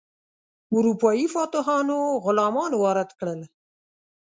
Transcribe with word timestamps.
اروپایي 0.75 1.25
فاتحانو 1.35 1.97
غلامان 2.23 2.71
وارد 2.77 3.09
کړل. 3.19 3.41